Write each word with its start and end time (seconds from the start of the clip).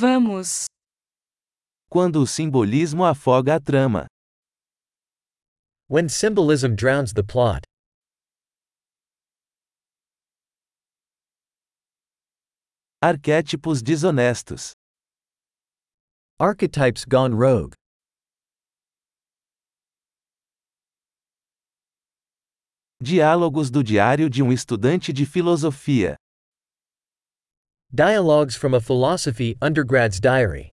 Vamos. 0.00 0.66
Quando 1.90 2.22
o 2.22 2.26
simbolismo 2.26 3.04
afoga 3.04 3.56
a 3.56 3.60
trama. 3.60 4.06
When 5.88 6.08
symbolism 6.08 6.76
drowns 6.76 7.12
the 7.12 7.24
plot. 7.24 7.64
Arquétipos 13.02 13.82
desonestos. 13.82 14.70
Archetypes 16.38 17.04
gone 17.04 17.34
rogue. 17.34 17.74
Diálogos 23.02 23.68
do 23.68 23.82
diário 23.82 24.30
de 24.30 24.44
um 24.44 24.52
estudante 24.52 25.12
de 25.12 25.26
filosofia. 25.26 26.14
Dialogues 27.94 28.54
from 28.54 28.74
a 28.74 28.80
philosophy 28.80 29.56
undergrad's 29.62 30.20
diary. 30.20 30.70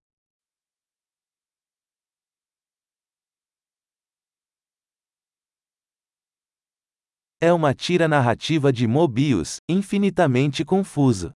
É 7.40 7.50
uma 7.54 7.74
tira 7.74 8.06
narrativa 8.06 8.70
de 8.70 8.86
Mobius, 8.86 9.60
infinitamente 9.66 10.62
confuso. 10.62 11.32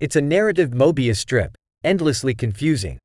It's 0.00 0.14
a 0.14 0.20
narrative 0.20 0.70
Mobius 0.70 1.18
strip, 1.18 1.56
endlessly 1.82 2.36
confusing. 2.36 2.98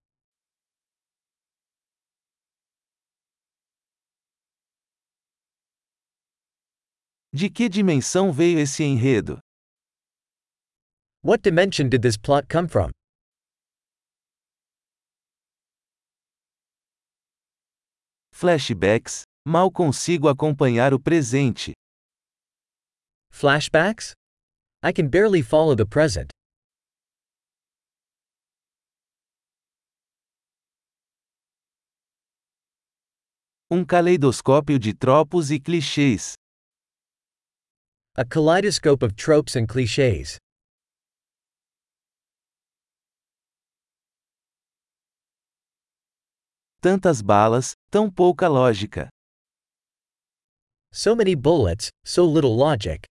De 7.34 7.50
que 7.50 7.68
dimensão 7.68 8.32
veio 8.32 8.60
esse 8.60 8.84
enredo? 8.84 9.43
What 11.26 11.42
dimension 11.42 11.88
did 11.88 12.02
this 12.02 12.18
plot 12.18 12.50
come 12.50 12.68
from? 12.68 12.92
Flashbacks, 18.34 19.24
mal 19.46 19.72
consigo 19.72 20.28
acompanhar 20.28 20.94
o 20.94 21.00
presente. 21.00 21.72
Flashbacks? 23.32 24.12
I 24.84 24.92
can 24.92 25.08
barely 25.08 25.42
follow 25.42 25.76
the 25.76 25.86
present. 25.86 26.30
Um 33.72 33.86
caleidoscópio 33.86 34.78
de 34.78 34.94
tropos 34.94 35.52
e 35.52 35.58
clichês. 35.58 36.34
A 38.18 38.26
kaleidoscope 38.26 39.04
of 39.04 39.16
tropes 39.16 39.56
and 39.56 39.70
cliches. 39.70 40.38
Tantas 46.84 47.22
balas, 47.22 47.76
tão 47.90 48.12
pouca 48.12 48.50
lógica. 48.50 49.08
So 50.92 51.16
many 51.16 51.34
bullets, 51.34 51.88
so 52.04 52.26
little 52.26 52.54
logic. 52.58 53.06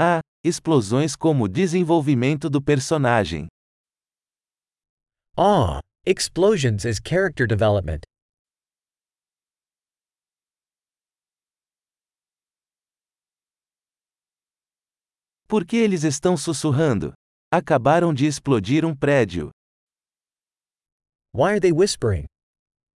Ah, 0.00 0.20
explosões 0.42 1.14
como 1.14 1.46
desenvolvimento 1.46 2.48
do 2.48 2.62
personagem. 2.62 3.48
Ah, 5.36 5.80
explosions 6.06 6.86
as 6.86 6.98
character 7.06 7.46
development. 7.46 8.00
Por 15.46 15.66
que 15.66 15.76
eles 15.76 16.02
estão 16.02 16.34
sussurrando? 16.34 17.12
Acabaram 17.52 18.12
de 18.12 18.26
explodir 18.26 18.84
um 18.84 18.94
prédio. 18.94 19.50
Why 21.32 21.52
are 21.52 21.60
they 21.60 21.72
whispering? 21.72 22.26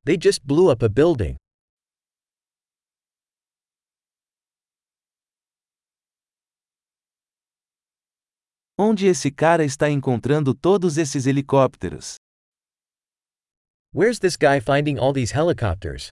They 0.05 0.17
just 0.17 0.41
blew 0.43 0.71
up 0.71 0.83
a 0.83 0.89
building. 0.89 1.37
Onde 8.79 9.07
esse 9.07 9.31
cara 9.31 9.65
está 9.65 9.91
encontrando 9.91 10.55
todos 10.55 10.97
esses 10.97 11.27
helicópteros? 11.27 12.15
Where's 13.93 14.19
this 14.19 14.37
guy 14.37 14.61
finding 14.61 14.99
all 14.99 15.13
these 15.13 15.35
helicopters? 15.35 16.09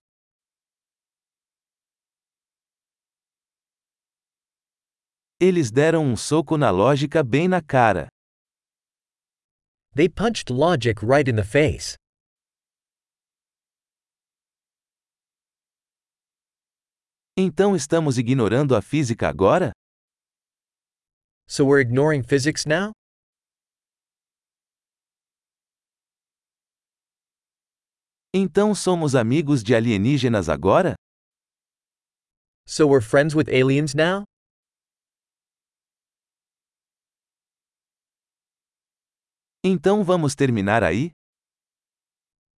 Eles 5.41 5.71
deram 5.71 6.05
um 6.05 6.17
soco 6.17 6.59
na 6.59 6.71
lógica 6.71 7.23
bem 7.23 7.49
na 7.49 7.63
cara. 7.63 8.09
They 9.97 10.09
punched 10.09 10.51
logic 10.51 11.03
right 11.03 11.27
in 11.27 11.37
the 11.37 11.43
face. 11.43 11.97
Então 17.35 17.75
estamos 17.75 18.19
ignorando 18.19 18.77
a 18.77 18.83
física 18.83 19.27
agora? 19.27 19.73
So 21.49 21.65
we're 21.65 21.81
ignoring 21.81 22.23
physics 22.23 22.67
now? 22.67 22.93
Então 28.35 28.75
somos 28.75 29.15
amigos 29.15 29.63
de 29.63 29.75
alienígenas 29.75 30.51
agora? 30.51 30.95
So 32.67 32.87
we're 32.87 33.01
friends 33.01 33.35
with 33.35 33.49
aliens 33.49 33.95
now? 33.95 34.25
Então 39.69 40.05
vamos 40.05 40.37
terminar 40.37 40.85
aí? 40.85 41.11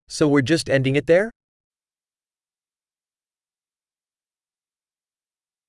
So 0.10 0.28
we're 0.28 0.46
just 0.46 0.68
ending 0.68 0.98
it 0.98 1.06
there? 1.06 1.30